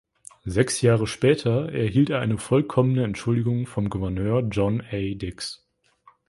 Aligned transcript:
Sechs 0.45 0.81
Jahre 0.81 1.05
später 1.05 1.71
erhielt 1.71 2.09
er 2.09 2.21
eine 2.21 2.39
vollkommene 2.39 3.03
Entschuldigung 3.03 3.67
vom 3.67 3.87
Gouverneur 3.87 4.41
John 4.51 4.81
A. 4.89 5.13
Dix. 5.13 5.63